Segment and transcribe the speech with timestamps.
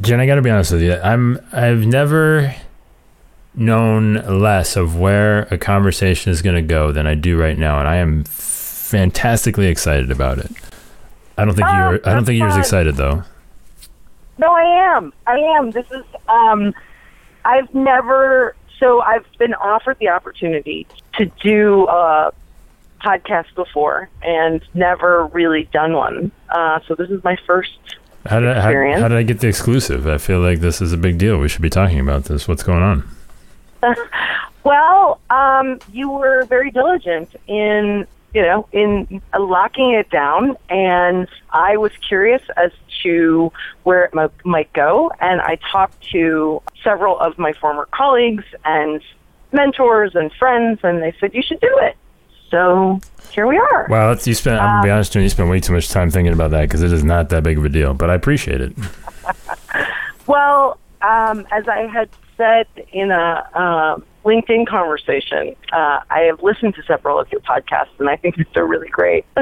[0.00, 0.94] Jen, I got to be honest with you.
[0.94, 2.54] I'm I've never
[3.54, 7.78] known less of where a conversation is going to go than I do right now,
[7.78, 10.50] and I am fantastically excited about it.
[11.38, 12.00] I don't think Oh, you're.
[12.08, 13.22] I don't think you're as excited though.
[14.38, 15.12] No, I am.
[15.26, 15.70] I am.
[15.70, 16.04] This is.
[16.28, 16.74] Um,
[17.44, 18.54] I've never.
[18.78, 22.32] So I've been offered the opportunity to do a
[23.00, 26.32] podcast before, and never really done one.
[26.50, 27.78] Uh, so this is my first.
[28.26, 30.06] How did I, how, how did I get the exclusive?
[30.06, 31.38] I feel like this is a big deal.
[31.38, 32.46] We should be talking about this.
[32.48, 33.08] What's going on?
[34.66, 38.04] Well, um, you were very diligent in
[38.34, 42.72] you know in locking it down, and I was curious as
[43.04, 43.52] to
[43.84, 49.00] where it mo- might go, and I talked to several of my former colleagues and
[49.52, 51.96] mentors and friends, and they said you should do it.
[52.50, 53.00] So
[53.32, 53.86] here we are.
[53.88, 54.60] Wow, that's, you spent.
[54.60, 55.22] I'm gonna be honest, Jen.
[55.22, 57.58] You spent way too much time thinking about that because it is not that big
[57.58, 57.94] of a deal.
[57.94, 58.72] But I appreciate it.
[60.26, 66.74] Well, um, as I had said in a uh, LinkedIn conversation, uh, I have listened
[66.74, 69.24] to several of your podcasts, and I think that they're really great,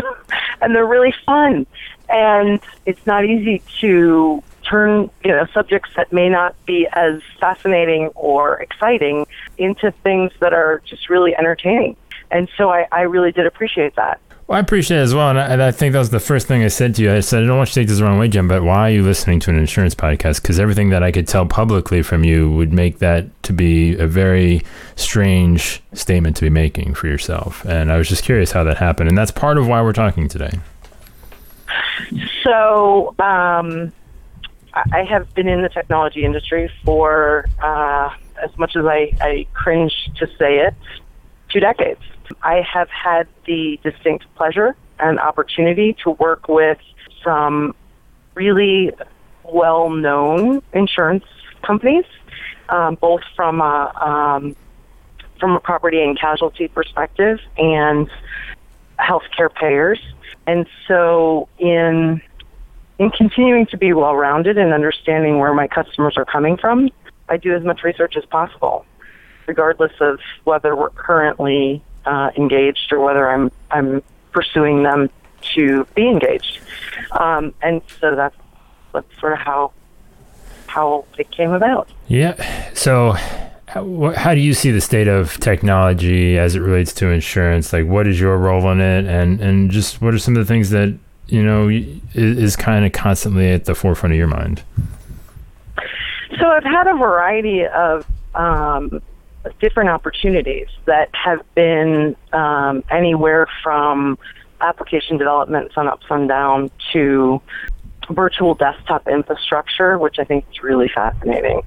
[0.61, 1.67] and they're really fun.
[2.09, 8.09] And it's not easy to turn you know subjects that may not be as fascinating
[8.15, 9.27] or exciting
[9.59, 11.97] into things that are just really entertaining.
[12.31, 14.21] And so I, I really did appreciate that.
[14.47, 16.47] Well, I appreciate it as well, and I, and I think that was the first
[16.47, 17.11] thing I said to you.
[17.11, 18.91] I said, I don't want you to take this the wrong way, Jim, but why
[18.91, 20.43] are you listening to an insurance podcast?
[20.43, 24.07] Because everything that I could tell publicly from you would make that to be a
[24.07, 24.61] very
[24.97, 27.65] strange statement to be making for yourself.
[27.65, 30.29] And I was just curious how that happened, and that's part of why we're talking
[30.29, 30.59] today.
[32.43, 33.93] So um,
[34.75, 38.11] I have been in the technology industry for uh,
[38.43, 40.75] as much as I, I cringe to say it,
[41.49, 42.03] two decades.
[42.43, 46.79] I have had the distinct pleasure and opportunity to work with
[47.23, 47.75] some
[48.35, 48.93] really
[49.45, 51.25] well-known insurance
[51.63, 52.05] companies,
[52.69, 54.57] um, both from a um,
[55.41, 58.09] from a property and casualty perspective and
[58.99, 60.01] healthcare payers.
[60.47, 62.23] And so in
[62.99, 66.91] in continuing to be well rounded and understanding where my customers are coming from,
[67.29, 68.85] I do as much research as possible,
[69.47, 75.11] regardless of whether we're currently uh, engaged or whether I'm I'm pursuing them
[75.55, 76.59] to be engaged.
[77.13, 78.37] Um, and so that's
[78.93, 79.73] that's sort of how
[80.67, 81.89] how it came about.
[82.09, 82.73] Yeah.
[82.75, 83.13] So,
[83.67, 87.73] how, how do you see the state of technology as it relates to insurance?
[87.73, 90.53] Like, what is your role in it, and and just what are some of the
[90.53, 94.63] things that you know is, is kind of constantly at the forefront of your mind?
[96.41, 99.01] So I've had a variety of um,
[99.61, 104.19] different opportunities that have been um, anywhere from
[104.61, 107.41] application development, sun up, sundown, to
[108.11, 111.63] virtual desktop infrastructure, which I think is really fascinating,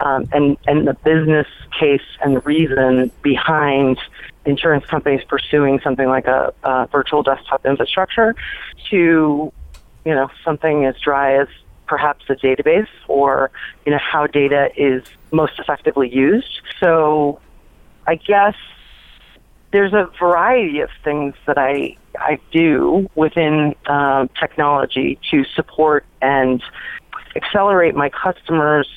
[0.00, 1.46] um, and and the business
[1.78, 3.98] case and reason behind
[4.44, 8.34] insurance companies pursuing something like a, a virtual desktop infrastructure
[8.90, 9.52] to
[10.04, 11.48] you know something as dry as
[11.92, 13.50] perhaps a database or
[13.84, 16.62] you know how data is most effectively used.
[16.80, 17.38] So
[18.06, 18.54] I guess
[19.72, 26.62] there's a variety of things that I I do within um, technology to support and
[27.36, 28.88] accelerate my customers'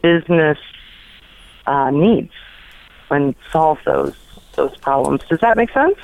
[0.00, 0.56] business
[1.66, 2.32] uh, needs
[3.10, 4.16] and solve those
[4.56, 5.20] those problems.
[5.28, 5.98] Does that make sense?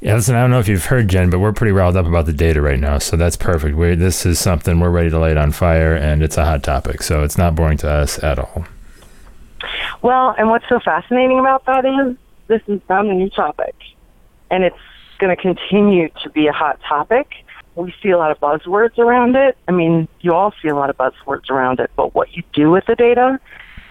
[0.00, 2.24] Yeah, listen, I don't know if you've heard Jen, but we're pretty riled up about
[2.24, 3.76] the data right now, so that's perfect.
[3.76, 7.02] we this is something we're ready to light on fire, and it's a hot topic,
[7.02, 8.64] so it's not boring to us at all.
[10.00, 12.16] Well, and what's so fascinating about that is
[12.46, 13.74] this is not a new topic,
[14.50, 14.78] and it's
[15.18, 17.34] going to continue to be a hot topic.
[17.74, 19.58] We see a lot of buzzwords around it.
[19.68, 22.70] I mean, you all see a lot of buzzwords around it, but what you do
[22.70, 23.38] with the data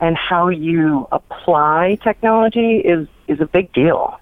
[0.01, 4.19] and how you apply technology is is a big deal.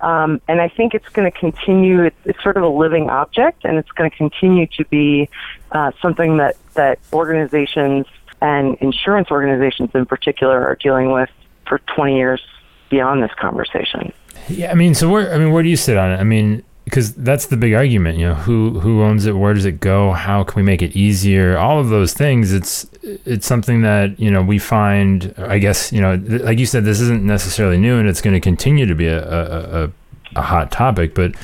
[0.00, 2.04] Um, and I think it's going to continue.
[2.04, 5.28] It's, it's sort of a living object, and it's going to continue to be
[5.72, 8.06] uh, something that that organizations
[8.42, 11.30] and insurance organizations in particular are dealing with
[11.66, 12.42] for 20 years
[12.90, 14.12] beyond this conversation.
[14.48, 16.16] Yeah, I mean, so where I mean, where do you sit on it?
[16.16, 19.66] I mean, because that's the big argument, you know, who who owns it, where does
[19.66, 22.52] it go, how can we make it easier, all of those things.
[22.52, 25.34] It's it's something that you know we find.
[25.36, 28.34] I guess you know, th- like you said, this isn't necessarily new, and it's going
[28.34, 29.92] to continue to be a a, a
[30.36, 31.34] a hot topic, but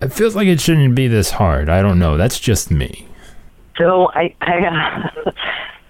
[0.00, 1.68] it feels like it shouldn't be this hard.
[1.68, 2.16] I don't know.
[2.16, 3.08] That's just me.
[3.78, 5.10] So I, I,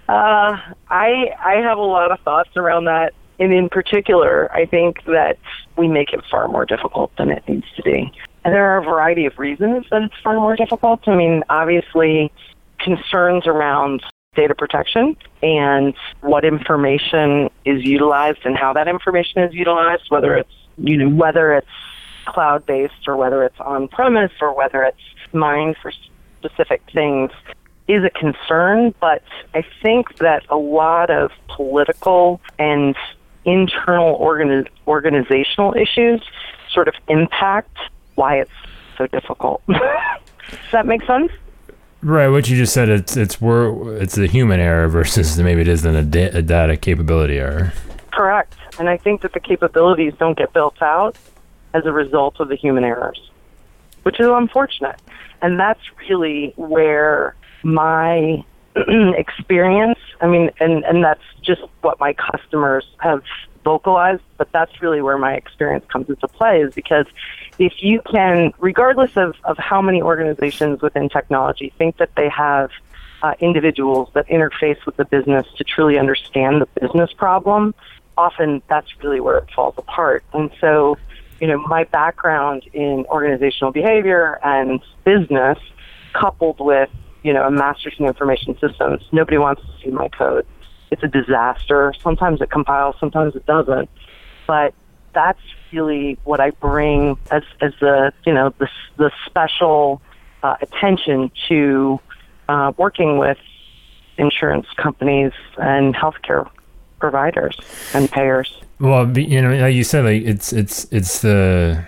[0.09, 0.57] uh,
[0.89, 5.37] I, I have a lot of thoughts around that, and in particular, I think that
[5.77, 8.11] we make it far more difficult than it needs to be.
[8.43, 11.07] And there are a variety of reasons that it's far more difficult.
[11.07, 12.31] I mean, obviously,
[12.79, 14.03] concerns around
[14.35, 20.53] data protection and what information is utilized and how that information is utilized, whether it's
[20.77, 21.67] you know whether it's
[22.25, 25.01] cloud based or whether it's on premise or whether it's
[25.33, 25.91] mined for
[26.39, 27.31] specific things
[27.87, 29.23] is a concern, but
[29.53, 32.95] I think that a lot of political and
[33.45, 36.21] internal organi- organizational issues
[36.69, 37.77] sort of impact
[38.17, 38.51] why it's
[38.97, 39.61] so difficult.
[39.67, 39.77] Does
[40.71, 41.31] that make sense?
[42.01, 45.67] Right, what you just said it's it's we're it's a human error versus maybe it
[45.67, 47.73] isn't a, da- a data capability error.
[48.11, 51.17] Correct, and I think that the capabilities don't get built out
[51.73, 53.19] as a result of the human errors,
[54.03, 54.99] which is unfortunate.
[55.41, 58.43] And that's really where my
[58.75, 63.23] experience, I mean, and, and that's just what my customers have
[63.63, 67.05] vocalized, but that's really where my experience comes into play is because
[67.59, 72.71] if you can, regardless of, of how many organizations within technology think that they have
[73.23, 77.73] uh, individuals that interface with the business to truly understand the business problem,
[78.17, 80.23] often that's really where it falls apart.
[80.33, 80.97] And so,
[81.39, 85.57] you know, my background in organizational behavior and business,
[86.13, 86.89] coupled with,
[87.23, 90.45] you know, a master's in information systems, nobody wants to see my code.
[90.91, 91.93] It's a disaster.
[92.01, 93.89] Sometimes it compiles, sometimes it doesn't.
[94.45, 94.73] But
[95.13, 95.41] that's
[95.71, 100.01] really what I bring as as the you know the the special
[100.43, 101.99] uh, attention to
[102.47, 103.37] uh, working with
[104.17, 106.49] insurance companies and healthcare
[106.99, 107.57] providers
[107.93, 108.59] and payers.
[108.79, 111.83] Well, you know, like you said, like it's it's it's the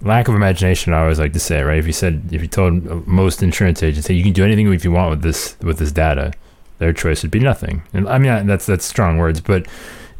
[0.00, 0.92] lack of imagination.
[0.92, 1.78] I always like to say, right?
[1.78, 4.84] If you said if you told most insurance agents, hey, you can do anything if
[4.84, 6.32] you want with this with this data,
[6.78, 7.82] their choice would be nothing.
[7.92, 9.66] And I mean, that's that's strong words, but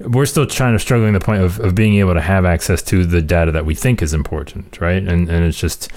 [0.00, 3.04] we're still trying to struggling the point of, of being able to have access to
[3.04, 5.02] the data that we think is important, right?
[5.02, 5.90] And and it's just,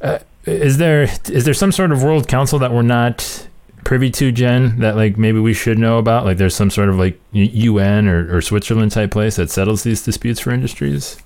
[0.00, 3.48] uh, is there is there some sort of world council that we're not
[3.84, 4.80] privy to, Jen?
[4.80, 6.24] That like maybe we should know about?
[6.24, 10.02] Like there's some sort of like UN or, or Switzerland type place that settles these
[10.02, 11.16] disputes for industries.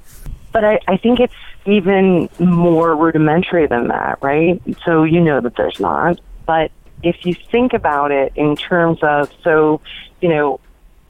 [0.52, 1.32] But I, I think it's
[1.64, 4.60] even more rudimentary than that, right?
[4.84, 6.20] So you know that there's not.
[6.44, 6.70] But
[7.02, 9.80] if you think about it in terms of so,
[10.20, 10.60] you know,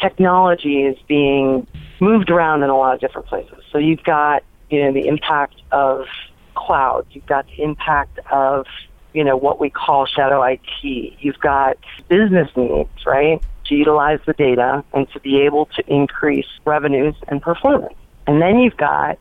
[0.00, 1.66] technology is being
[2.00, 3.62] moved around in a lot of different places.
[3.70, 6.06] So you've got, you know, the impact of
[6.54, 7.06] cloud.
[7.12, 8.66] You've got the impact of,
[9.12, 10.60] you know, what we call shadow IT.
[10.82, 11.76] You've got
[12.08, 13.40] business needs, right?
[13.66, 17.94] To utilize the data and to be able to increase revenues and performance.
[18.26, 19.18] And then you've got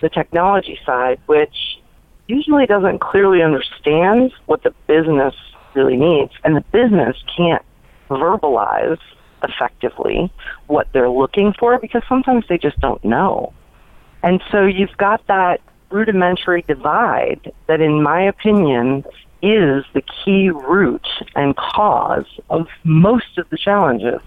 [0.00, 1.78] the technology side, which
[2.26, 5.34] usually doesn't clearly understand what the business
[5.74, 6.32] really needs.
[6.44, 7.62] And the business can't
[8.08, 8.98] verbalize
[9.42, 10.32] effectively
[10.66, 13.52] what they're looking for because sometimes they just don't know.
[14.22, 19.04] And so you've got that rudimentary divide that, in my opinion,
[19.42, 24.20] is the key root and cause of most of the challenges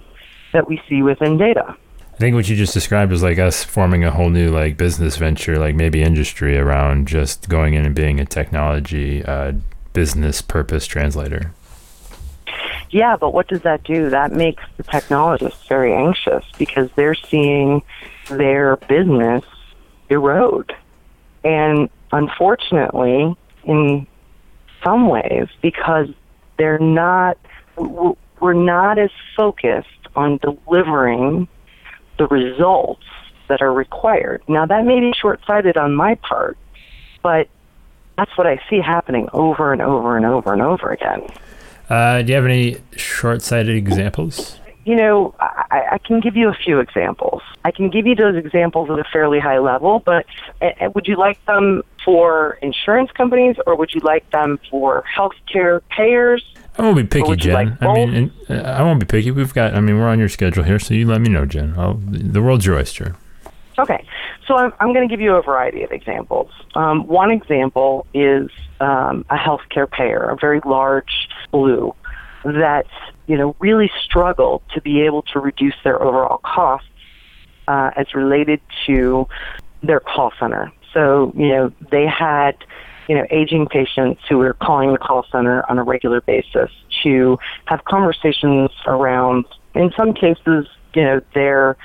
[0.53, 1.75] that we see within data.
[2.13, 5.17] I think what you just described is like us forming a whole new like business
[5.17, 9.53] venture, like maybe industry around just going in and being a technology uh,
[9.93, 11.51] business purpose translator.
[12.89, 14.09] Yeah, but what does that do?
[14.09, 17.81] That makes the technologists very anxious because they're seeing
[18.29, 19.43] their business
[20.09, 20.73] erode.
[21.43, 24.07] And unfortunately, in
[24.83, 26.09] some ways, because
[26.57, 27.37] they're not,
[27.77, 31.47] we're not as focused on delivering
[32.17, 33.03] the results
[33.47, 34.43] that are required.
[34.47, 36.57] Now, that may be short sighted on my part,
[37.23, 37.47] but
[38.17, 41.27] that's what I see happening over and over and over and over again.
[41.89, 44.59] Uh, do you have any short-sighted examples?
[44.85, 47.41] You know, I, I, can give you a few examples.
[47.63, 50.25] I can give you those examples at a fairly high level, but
[50.61, 55.81] uh, would you like them for insurance companies or would you like them for healthcare
[55.89, 56.43] payers?
[56.77, 57.53] I won't be picky, Jen.
[57.53, 59.31] Like I mean, uh, I won't be picky.
[59.31, 59.73] We've got.
[59.73, 61.75] I mean, we're on your schedule here, so you let me know, Jen.
[61.77, 63.15] I'll, the world's your oyster.
[63.77, 64.05] Okay,
[64.47, 66.51] so I'm, I'm going to give you a variety of examples.
[66.75, 71.93] Um, one example is um, a healthcare payer, a very large blue,
[72.43, 72.85] that
[73.27, 76.87] you know really struggled to be able to reduce their overall costs
[77.67, 79.27] uh, as related to
[79.81, 80.71] their call center.
[80.93, 82.57] So you know they had
[83.07, 86.69] you know aging patients who were calling the call center on a regular basis
[87.03, 91.77] to have conversations around, in some cases, you know their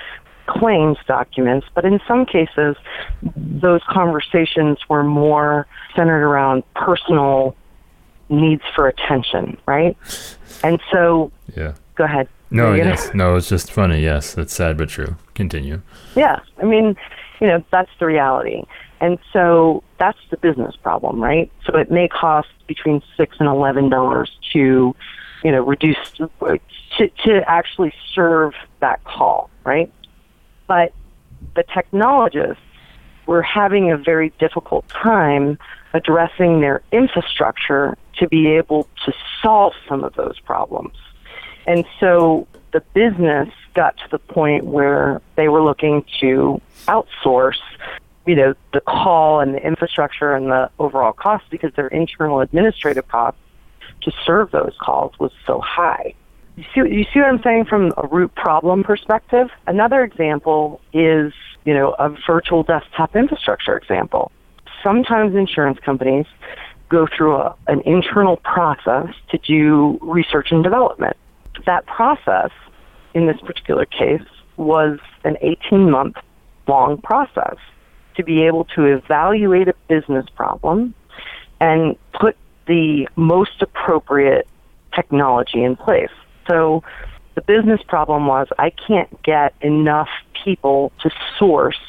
[0.49, 2.75] claims documents, but in some cases,
[3.35, 7.55] those conversations were more centered around personal
[8.29, 9.95] needs for attention, right?
[10.63, 11.75] And so, yeah.
[11.95, 12.27] Go ahead.
[12.51, 14.01] No, yes, no, it's just funny.
[14.01, 15.15] Yes, it's sad but true.
[15.35, 15.81] Continue.
[16.15, 16.95] Yeah, I mean,
[17.39, 18.63] you know, that's the reality,
[18.99, 21.51] and so that's the business problem, right?
[21.65, 24.95] So it may cost between six and eleven dollars to
[25.43, 29.91] you know, reduce to, to actually serve that call, right?
[30.69, 30.93] But
[31.55, 32.61] the technologists
[33.25, 35.57] were having a very difficult time
[35.93, 40.95] addressing their infrastructure to be able to solve some of those problems.
[41.65, 47.61] And so the business got to the point where they were looking to outsource,
[48.27, 53.07] you know, the call and the infrastructure and the overall cost because their internal administrative
[53.07, 53.41] costs
[54.01, 56.13] to serve those calls was so high.
[56.59, 59.47] You see, you see what I'm saying from a root problem perspective?
[59.65, 61.31] Another example is,
[61.63, 64.29] you know, a virtual desktop infrastructure example.
[64.83, 66.25] Sometimes insurance companies
[66.89, 71.15] go through a, an internal process to do research and development.
[71.65, 72.51] That process,
[73.13, 76.17] in this particular case, was an 18 month
[76.67, 77.55] long process
[78.15, 80.93] to be able to evaluate a business problem
[81.61, 82.35] and put
[82.67, 84.45] the most appropriate
[84.93, 86.11] technology in place.
[86.49, 86.83] So
[87.35, 90.09] the business problem was I can't get enough
[90.43, 91.79] people to source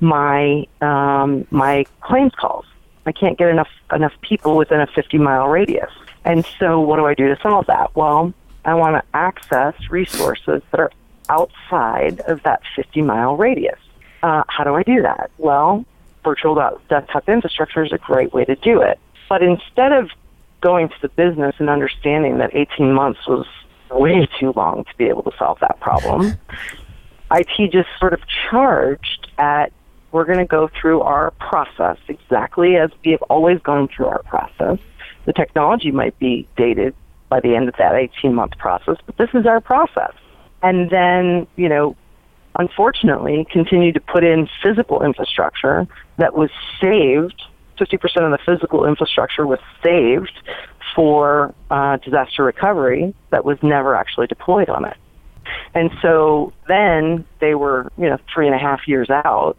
[0.00, 2.64] my um, my claims calls.
[3.04, 5.90] I can't get enough enough people within a 50 mile radius.
[6.24, 7.94] And so, what do I do to solve that?
[7.96, 8.32] Well,
[8.64, 10.90] I want to access resources that are
[11.28, 13.78] outside of that 50 mile radius.
[14.22, 15.30] Uh, how do I do that?
[15.38, 15.84] Well,
[16.24, 16.54] virtual
[16.88, 18.98] desktop infrastructure is a great way to do it.
[19.28, 20.10] But instead of
[20.60, 23.46] going to the business and understanding that 18 months was
[23.90, 26.34] way too long to be able to solve that problem,
[27.30, 29.72] IT just sort of charged at
[30.10, 34.22] we're going to go through our process exactly as we have always gone through our
[34.22, 34.78] process.
[35.26, 36.94] The technology might be dated
[37.28, 40.14] by the end of that 18 month process, but this is our process.
[40.62, 41.94] And then, you know,
[42.58, 47.42] unfortunately, continue to put in physical infrastructure that was saved.
[47.78, 50.32] 50% of the physical infrastructure was saved
[50.94, 54.96] for uh, disaster recovery that was never actually deployed on it.
[55.74, 59.56] And so then they were, you know, three and a half years out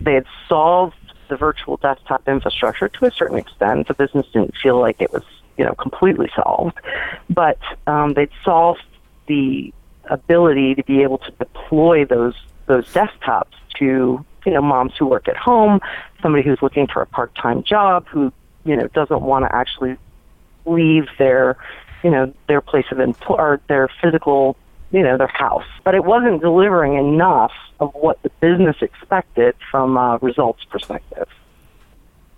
[0.00, 0.96] they had solved
[1.28, 3.86] the virtual desktop infrastructure to a certain extent.
[3.86, 5.22] The business didn't feel like it was,
[5.56, 6.78] you know, completely solved,
[7.28, 8.82] but um, they'd solved
[9.26, 9.72] the
[10.08, 12.34] ability to be able to deploy those
[12.66, 15.80] those desktops to you know moms who work at home,
[16.22, 18.32] somebody who's looking for a part-time job who
[18.64, 19.96] you know doesn't want to actually
[20.66, 21.56] leave their
[22.02, 24.56] you know their place of employ or their physical
[24.92, 25.64] you know, their house.
[25.84, 31.28] But it wasn't delivering enough of what the business expected from a results perspective.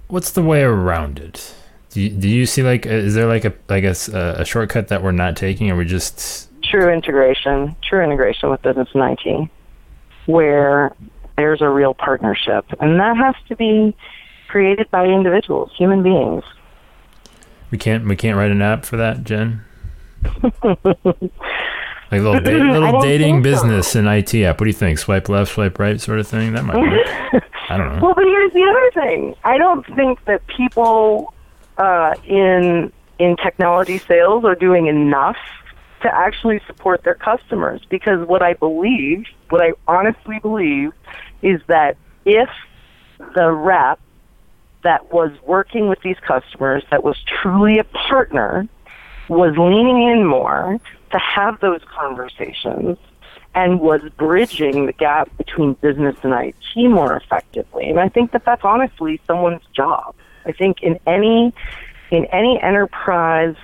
[0.08, 1.54] What's the way around it?
[1.90, 3.94] Do you, do you see like is there like a like a,
[4.38, 8.88] a shortcut that we're not taking, or we just true integration, true integration with business
[8.94, 9.50] and IT,
[10.26, 10.94] where
[11.36, 13.96] there's a real partnership, and that has to be
[14.48, 16.44] created by individuals, human beings.
[17.70, 19.64] We can't we can't write an app for that, Jen.
[22.12, 24.00] Like a little, da- little dating business so.
[24.00, 24.60] and IT app.
[24.60, 24.98] What do you think?
[24.98, 26.52] Swipe left, swipe right, sort of thing.
[26.52, 27.06] That might work.
[27.70, 28.02] I don't know.
[28.02, 29.34] Well, but here's the other thing.
[29.44, 31.32] I don't think that people
[31.78, 35.38] uh, in in technology sales are doing enough
[36.02, 37.80] to actually support their customers.
[37.88, 40.92] Because what I believe, what I honestly believe,
[41.42, 42.48] is that if
[43.34, 44.00] the rep
[44.82, 48.68] that was working with these customers, that was truly a partner,
[49.28, 50.80] was leaning in more,
[51.12, 52.98] to have those conversations
[53.54, 57.88] and was bridging the gap between business and IT more effectively.
[57.88, 60.14] And I think that that's honestly someone's job.
[60.46, 61.52] I think in any
[62.10, 63.56] in any enterprise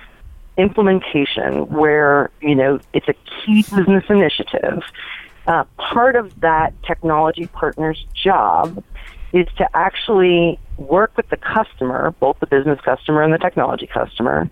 [0.59, 4.83] implementation where you know it's a key business initiative,
[5.47, 8.83] uh, part of that technology partner's job
[9.31, 14.49] is to actually work with the customer, both the business customer and the technology customer,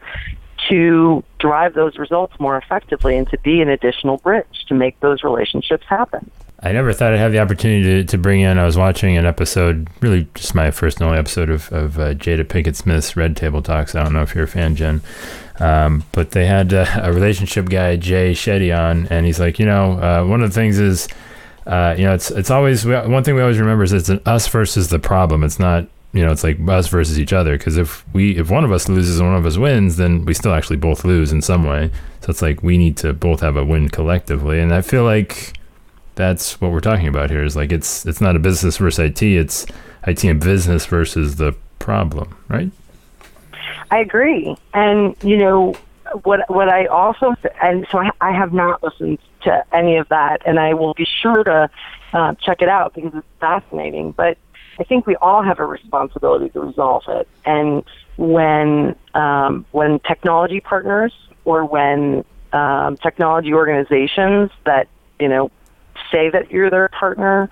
[0.69, 5.23] to drive those results more effectively and to be an additional bridge to make those
[5.23, 6.29] relationships happen.
[6.63, 8.57] I never thought I'd have the opportunity to, to bring in.
[8.57, 12.15] I was watching an episode, really just my first and only episode of, of uh,
[12.15, 13.93] Jada Pinkett Smith's Red Table Talks.
[13.93, 15.01] I don't know if you're a fan, Jen.
[15.59, 19.65] Um, but they had uh, a relationship guy, Jay Shetty, on, and he's like, you
[19.65, 21.07] know, uh, one of the things is,
[21.65, 24.47] uh, you know, it's it's always one thing we always remember is it's an us
[24.47, 25.43] versus the problem.
[25.43, 27.57] It's not you know, it's like us versus each other.
[27.57, 30.33] Because if we, if one of us loses and one of us wins, then we
[30.33, 31.91] still actually both lose in some way.
[32.21, 34.59] So it's like we need to both have a win collectively.
[34.59, 35.53] And I feel like
[36.15, 37.43] that's what we're talking about here.
[37.43, 39.21] Is like it's it's not a business versus IT.
[39.21, 39.65] It's
[40.07, 42.71] IT and business versus the problem, right?
[43.91, 44.55] I agree.
[44.73, 45.75] And you know
[46.23, 50.41] what what I also and so I, I have not listened to any of that,
[50.45, 51.69] and I will be sure to
[52.13, 54.11] uh, check it out because it's fascinating.
[54.11, 54.37] But
[54.79, 57.27] I think we all have a responsibility to resolve it.
[57.45, 57.83] And
[58.17, 61.13] when um, when technology partners
[61.45, 64.87] or when um, technology organizations that
[65.19, 65.51] you know
[66.11, 67.49] say that you're their partner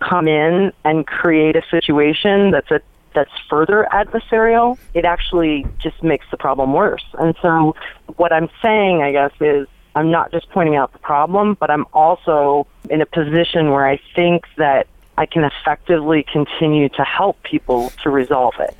[0.00, 2.80] come in and create a situation that's a
[3.18, 7.04] that's further adversarial, it actually just makes the problem worse.
[7.18, 7.74] And so,
[8.14, 11.84] what I'm saying, I guess, is I'm not just pointing out the problem, but I'm
[11.92, 17.90] also in a position where I think that I can effectively continue to help people
[18.04, 18.76] to resolve it.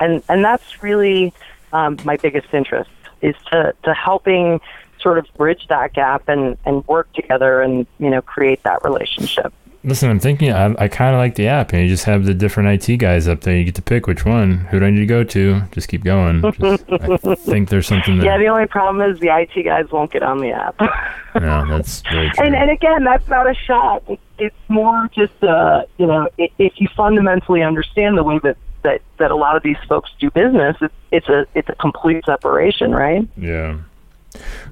[0.00, 1.32] And and that's really
[1.72, 2.90] um, my biggest interest
[3.22, 4.60] is to, to helping
[5.00, 9.52] sort of bridge that gap and, and work together and you know create that relationship.
[9.84, 12.34] Listen, I'm thinking I, I kind of like the app, and you just have the
[12.34, 13.56] different IT guys up there.
[13.56, 14.66] You get to pick which one.
[14.70, 15.62] Who do I need to go to?
[15.70, 16.42] Just keep going.
[16.60, 18.26] Just, I think there's something there.
[18.26, 20.80] Yeah, the only problem is the IT guys won't get on the app.
[21.34, 22.44] no, that's very true.
[22.44, 24.02] And, and again, that's not a shot.
[24.08, 28.56] It, it's more just, uh, you know, if, if you fundamentally understand the way that,
[28.82, 32.24] that, that a lot of these folks do business, it's, it's a it's a complete
[32.24, 33.26] separation, right?
[33.36, 33.78] Yeah.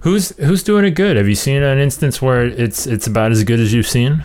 [0.01, 1.17] Who's who's doing it good?
[1.17, 4.25] Have you seen an instance where it's it's about as good as you've seen?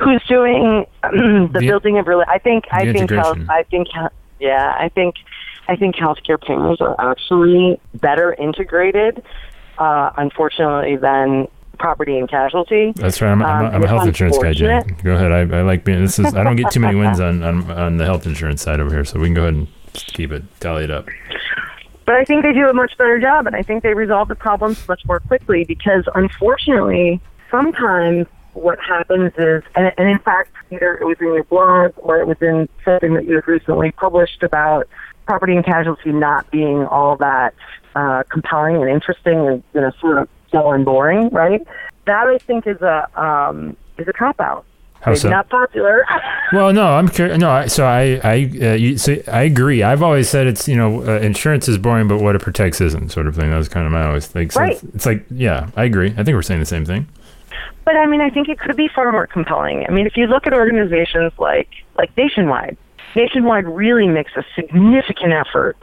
[0.00, 1.12] Who's doing um,
[1.52, 2.24] the, The- building of really?
[2.28, 3.38] I think I think health.
[3.48, 3.88] I think
[4.38, 5.14] yeah I think
[5.68, 9.22] I think healthcare payers are actually better integrated,
[9.78, 11.48] uh, unfortunately, than
[11.78, 12.92] property and casualty.
[12.96, 13.32] That's right.
[13.32, 14.96] I'm, I'm, Um, a- I'm a health insurance guy, Jen.
[15.02, 15.32] Go ahead.
[15.32, 16.00] I, I like being.
[16.02, 16.34] This is.
[16.34, 19.04] I don't get too many wins on, on on the health insurance side over here,
[19.04, 21.06] so we can go ahead and keep it tallied up.
[22.04, 24.36] But I think they do a much better job, and I think they resolve the
[24.36, 28.26] problems much more quickly because, unfortunately, sometimes
[28.56, 32.26] what happens is, and, and in fact, either it was in your blog or it
[32.26, 34.88] was in something that you had recently published about
[35.26, 37.54] property and casualty not being all that
[37.94, 41.66] uh, compelling and interesting and you know sort of dull and boring, right?
[42.06, 44.64] That I think is a um, is a cop out.
[45.06, 45.30] How Maybe so?
[45.30, 46.04] not popular.
[46.52, 47.38] Well, no, I'm curious.
[47.38, 49.82] No, I, so I, I, uh, you, so I agree.
[49.82, 53.10] I've always said it's, you know, uh, insurance is boring, but what it protects isn't,
[53.10, 53.50] sort of thing.
[53.50, 54.52] That was kind of my always like.
[54.52, 54.72] So Right.
[54.72, 56.10] It's, it's like, yeah, I agree.
[56.16, 57.08] I think we're saying the same thing.
[57.84, 59.84] But I mean, I think it could be far more compelling.
[59.88, 62.76] I mean, if you look at organizations like like Nationwide,
[63.16, 65.76] Nationwide really makes a significant effort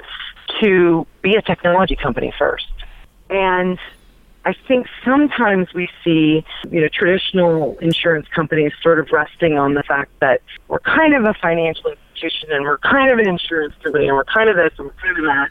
[0.61, 2.67] to be a technology company first.
[3.29, 3.77] And
[4.45, 9.83] I think sometimes we see, you know, traditional insurance companies sort of resting on the
[9.83, 14.07] fact that we're kind of a financial institution and we're kind of an insurance company
[14.07, 15.49] and we're kind of this and we're kind of that.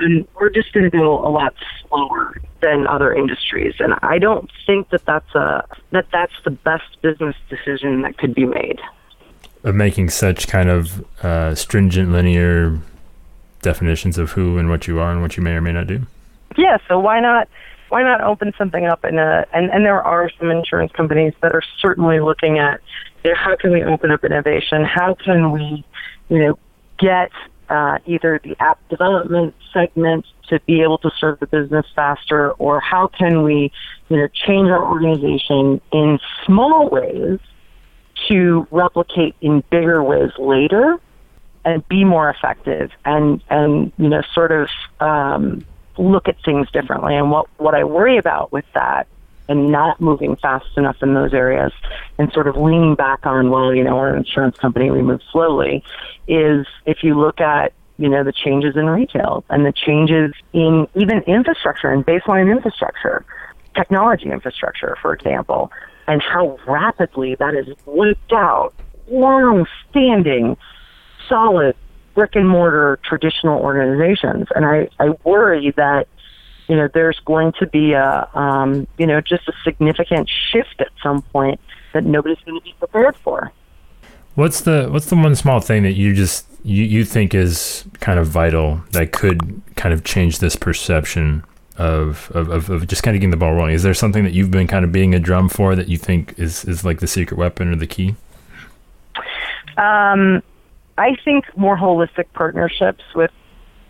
[0.00, 3.74] And we're just going to go a lot slower than other industries.
[3.80, 8.34] And I don't think that that's a that that's the best business decision that could
[8.34, 8.80] be made.
[9.64, 12.78] Of making such kind of uh, stringent, linear
[13.62, 16.06] definitions of who and what you are and what you may or may not do.
[16.56, 17.48] yeah, so why not
[17.88, 21.52] why not open something up in a and, and there are some insurance companies that
[21.52, 22.80] are certainly looking at
[23.24, 24.84] you know, how can we open up innovation?
[24.84, 25.84] How can we,
[26.28, 26.58] you know,
[26.98, 27.30] get
[27.68, 32.80] uh, either the app development segment to be able to serve the business faster, or
[32.80, 33.70] how can we,
[34.08, 37.38] you know, change our organization in small ways
[38.28, 40.98] to replicate in bigger ways later
[41.64, 44.68] and be more effective and and you know sort of
[45.00, 45.64] um,
[45.98, 47.16] look at things differently.
[47.16, 49.06] And what what I worry about with that
[49.48, 51.72] and not moving fast enough in those areas
[52.18, 55.20] and sort of leaning back on well you know we're an insurance company we move
[55.32, 55.82] slowly
[56.26, 60.86] is if you look at you know the changes in retail and the changes in
[60.94, 63.24] even infrastructure and baseline infrastructure
[63.74, 65.72] technology infrastructure for example
[66.06, 68.74] and how rapidly that is wiped out
[69.08, 70.56] long standing
[71.28, 71.74] solid
[72.18, 74.48] brick and mortar traditional organizations.
[74.56, 76.08] And I, I worry that,
[76.66, 80.88] you know, there's going to be a, um, you know, just a significant shift at
[81.00, 81.60] some point
[81.92, 83.52] that nobody's going to be prepared for.
[84.34, 88.18] What's the what's the one small thing that you just you, you think is kind
[88.18, 91.44] of vital that could kind of change this perception
[91.76, 93.74] of, of, of, of just kind of getting the ball rolling?
[93.74, 96.36] Is there something that you've been kind of being a drum for that you think
[96.36, 98.16] is, is like the secret weapon or the key?
[99.76, 100.42] Um,
[100.98, 103.30] I think more holistic partnerships with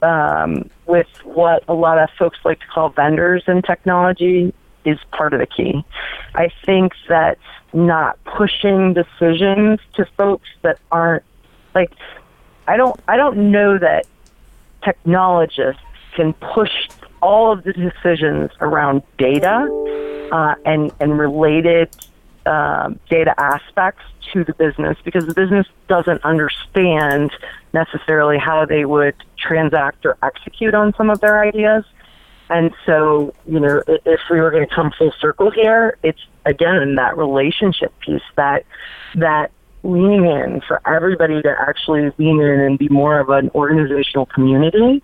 [0.02, 5.34] um, with what a lot of folks like to call vendors in technology is part
[5.34, 5.84] of the key.
[6.34, 7.38] I think that
[7.72, 11.24] not pushing decisions to folks that aren't
[11.74, 11.92] like
[12.66, 14.06] I don't I don't know that
[14.84, 15.82] technologists
[16.14, 16.88] can push
[17.22, 19.66] all of the decisions around data
[20.32, 21.88] uh, and and related
[22.48, 27.30] um, data aspects to the business because the business doesn't understand
[27.74, 31.84] necessarily how they would transact or execute on some of their ideas.
[32.48, 36.76] And so, you know, if we were going to come full circle here, it's again
[36.76, 38.64] in that relationship piece that
[39.16, 39.50] that
[39.82, 45.02] leaning in for everybody to actually lean in and be more of an organizational community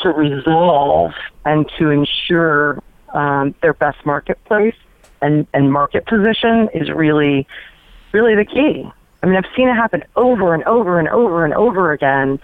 [0.00, 1.12] to resolve
[1.44, 2.82] and to ensure
[3.12, 4.74] um, their best marketplace
[5.26, 7.46] and, and market position is really,
[8.12, 8.88] really the key.
[9.22, 12.38] I mean, I've seen it happen over and over and over and over again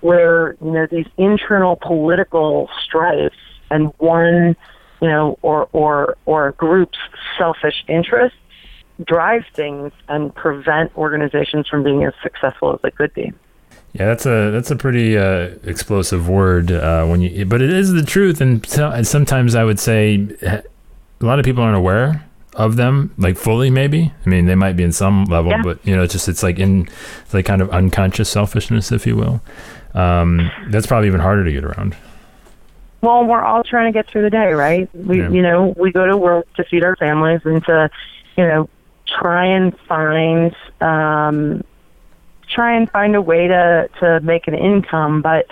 [0.00, 3.34] where, you know, these internal political strifes
[3.70, 4.56] and one,
[5.02, 6.98] you know, or, or, or a group's
[7.36, 8.38] selfish interests
[9.04, 13.32] drive things and prevent organizations from being as successful as they could be.
[13.94, 17.92] Yeah, that's a that's a pretty uh, explosive word uh, when you, but it is
[17.92, 20.62] the truth, and, so, and sometimes I would say a
[21.20, 22.27] lot of people aren't aware
[22.58, 23.70] of them, like fully.
[23.70, 25.62] Maybe I mean they might be in some level, yeah.
[25.62, 26.88] but you know, it's just it's like in
[27.22, 29.40] it's like kind of unconscious selfishness, if you will.
[29.94, 31.96] Um, that's probably even harder to get around.
[33.00, 34.92] Well, we're all trying to get through the day, right?
[34.94, 35.30] We, yeah.
[35.30, 37.90] you know, we go to work to feed our families and to,
[38.36, 38.68] you know,
[39.06, 41.62] try and find um,
[42.48, 45.22] try and find a way to to make an income.
[45.22, 45.46] But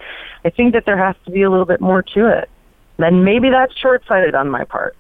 [0.45, 2.51] I think that there has to be a little bit more to it.
[2.99, 4.97] And maybe that's short sighted on my part.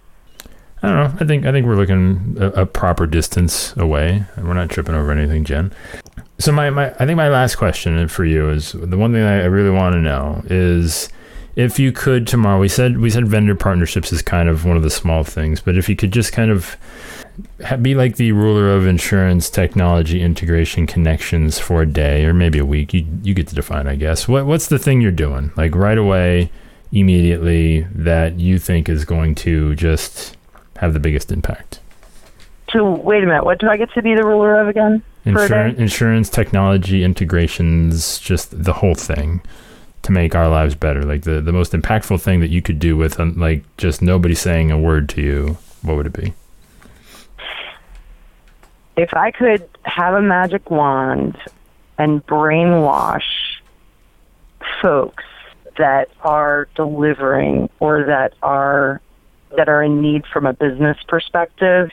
[0.86, 1.18] I don't know.
[1.20, 4.24] I think I think we're looking a, a, proper distance away.
[4.36, 5.72] We're not tripping over anything, Jen.
[6.38, 9.44] So my, my I think my last question for you is the one thing I
[9.46, 11.08] really want to know is
[11.56, 12.60] if you could tomorrow.
[12.60, 15.76] We said we said vendor partnerships is kind of one of the small things, but
[15.76, 16.76] if you could just kind of
[17.82, 22.64] be like the ruler of insurance technology integration connections for a day or maybe a
[22.64, 22.94] week.
[22.94, 24.28] You you get to define, I guess.
[24.28, 26.52] What what's the thing you're doing like right away,
[26.92, 30.35] immediately that you think is going to just
[30.78, 31.80] have the biggest impact?
[32.70, 35.02] So wait a minute, what do I get to be the ruler of again?
[35.24, 39.40] Insurance, insurance technology integrations, just the whole thing
[40.02, 41.02] to make our lives better.
[41.02, 44.34] Like the the most impactful thing that you could do with um, like just nobody
[44.34, 45.58] saying a word to you.
[45.82, 46.32] What would it be?
[48.96, 51.36] if I could have a magic wand
[51.98, 53.22] and brainwash
[54.80, 55.24] folks
[55.78, 59.00] that are delivering or that are
[59.56, 61.90] that are in need from a business perspective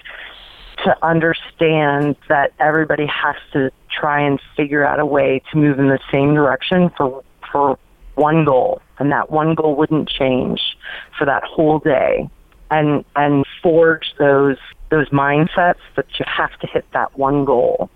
[0.84, 5.88] to understand that everybody has to try and figure out a way to move in
[5.88, 7.78] the same direction for for
[8.16, 10.78] one goal and that one goal wouldn't change
[11.18, 12.28] for that whole day
[12.72, 14.58] and and forge those
[14.90, 17.90] those mindsets that you have to hit that one goal.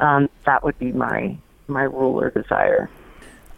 [0.00, 1.36] Um, that would be my
[1.68, 2.88] my rule or desire.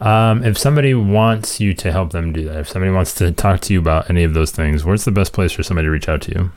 [0.01, 3.61] Um, if somebody wants you to help them do that, if somebody wants to talk
[3.63, 6.09] to you about any of those things, where's the best place for somebody to reach
[6.09, 6.53] out to you?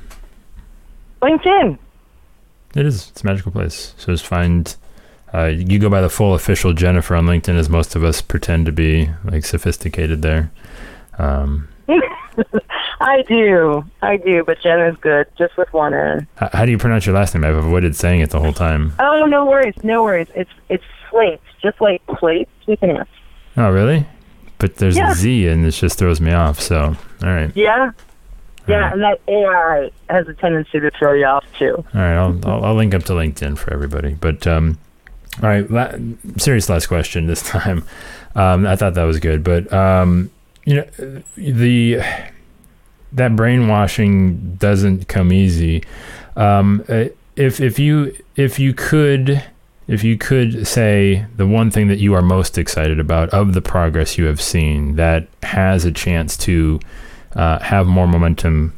[1.22, 1.78] LinkedIn.
[2.76, 3.10] It is.
[3.10, 3.94] It's a magical place.
[3.98, 4.76] So just find.
[5.34, 8.66] Uh, you go by the full official Jennifer on LinkedIn, as most of us pretend
[8.66, 10.52] to be like sophisticated there.
[11.18, 11.70] Um,
[13.02, 16.28] I do, I do, but Jen is good, just with one N.
[16.36, 17.44] How, how do you pronounce your last name?
[17.44, 18.94] I've avoided saying it the whole time.
[19.00, 20.28] Oh, no worries, no worries.
[20.36, 23.08] It's it's slates, just like plates with an S.
[23.58, 24.06] Oh, really?
[24.58, 25.12] But there's yeah.
[25.12, 26.60] a Z, and it just throws me off.
[26.60, 27.52] So, all right.
[27.56, 27.92] Yeah.
[28.68, 28.94] Yeah, right.
[28.94, 31.74] and that AI has a tendency to throw you off too.
[31.78, 34.14] All right, I'll, I'll, I'll link up to LinkedIn for everybody.
[34.14, 34.78] But um,
[35.42, 35.94] all right, la-
[36.38, 37.84] serious last question this time.
[38.36, 40.30] Um, I thought that was good, but um,
[40.66, 42.02] you know, the
[43.14, 45.84] that brainwashing doesn't come easy.
[46.36, 49.44] Um, uh, if if you if you could
[49.92, 53.62] if you could say the one thing that you are most excited about of the
[53.62, 56.80] progress you have seen that has a chance to
[57.36, 58.74] uh, have more momentum,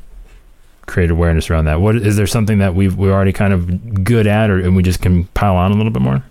[0.88, 1.80] create awareness around that.
[1.82, 4.82] What is there something that we've we're already kind of good at, or and we
[4.82, 6.24] just can pile on a little bit more?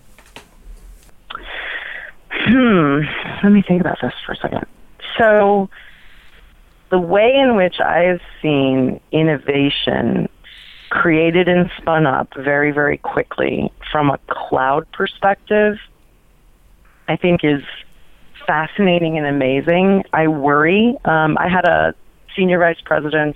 [2.29, 2.99] Hmm.
[3.41, 4.65] Let me think about this for a second.
[5.17, 5.69] So
[6.89, 10.27] the way in which I have seen innovation
[10.93, 15.79] created and spun up very, very quickly from a cloud perspective,
[17.07, 17.63] I think is
[18.45, 20.03] fascinating and amazing.
[20.13, 20.95] I worry.
[21.03, 21.95] Um, I had a
[22.35, 23.35] senior vice president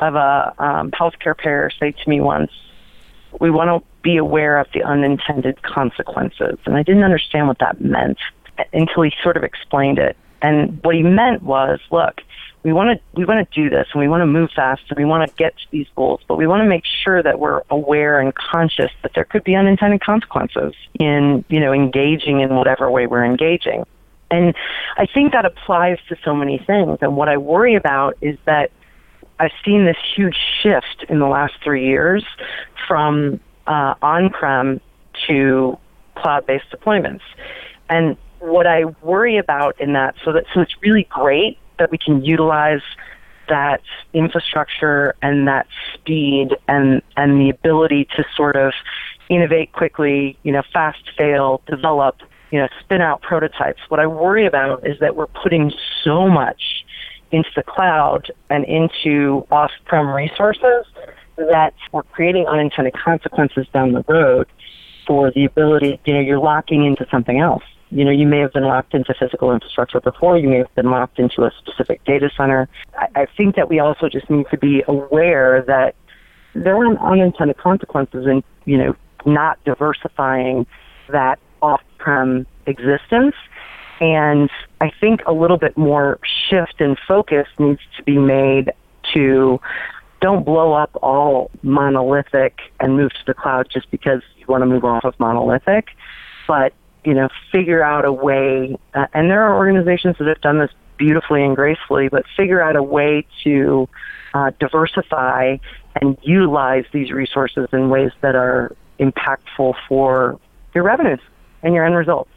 [0.00, 2.50] of a um, healthcare payer say to me once,
[3.40, 6.58] we want to be aware of the unintended consequences.
[6.66, 8.18] And I didn't understand what that meant
[8.72, 10.16] until he sort of explained it.
[10.42, 12.20] And what he meant was, look,
[12.62, 14.98] we want to we want to do this and we want to move fast and
[14.98, 17.62] we want to get to these goals but we want to make sure that we're
[17.70, 22.90] aware and conscious that there could be unintended consequences in you know engaging in whatever
[22.90, 23.84] way we're engaging.
[24.30, 24.54] And
[24.96, 26.98] i think that applies to so many things.
[27.00, 28.70] And what i worry about is that
[29.38, 32.24] i've seen this huge shift in the last 3 years
[32.86, 34.80] from uh, on-prem
[35.26, 35.78] to
[36.16, 37.22] cloud-based deployments.
[37.88, 41.98] And what I worry about in that, so that so it's really great that we
[41.98, 42.82] can utilize
[43.48, 48.72] that infrastructure and that speed and and the ability to sort of
[49.28, 52.16] innovate quickly, you know, fast fail, develop
[52.50, 53.80] you know, spin out prototypes.
[53.88, 56.84] What I worry about is that we're putting so much
[57.30, 60.84] into the cloud and into off-prem resources
[61.36, 64.48] that we're creating unintended consequences down the road
[65.06, 67.62] for the ability, you know, you're locking into something else.
[67.90, 70.90] You know, you may have been locked into physical infrastructure before, you may have been
[70.90, 72.68] locked into a specific data center.
[72.96, 75.94] I, I think that we also just need to be aware that
[76.54, 80.66] there are unintended consequences in, you know, not diversifying
[81.10, 83.34] that off-prem existence.
[84.00, 84.50] And
[84.80, 88.72] I think a little bit more shift and focus needs to be made
[89.14, 89.60] to
[90.20, 94.66] don't blow up all monolithic and move to the cloud just because you want to
[94.66, 95.88] move off of monolithic,
[96.46, 96.72] but
[97.04, 98.76] you know, figure out a way.
[98.94, 102.76] Uh, and there are organizations that have done this beautifully and gracefully, but figure out
[102.76, 103.88] a way to
[104.34, 105.56] uh, diversify
[106.00, 110.38] and utilize these resources in ways that are impactful for
[110.74, 111.20] your revenues
[111.62, 112.30] and your end results.